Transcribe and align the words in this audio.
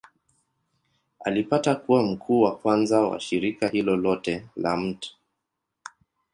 Alipata 1.25 1.75
kuwa 1.75 2.03
mkuu 2.03 2.41
wa 2.41 2.55
kwanza 2.55 3.01
wa 3.01 3.19
shirika 3.19 3.67
hilo 3.67 3.95
lote 3.95 4.45
la 4.55 4.77
Mt. 4.77 5.11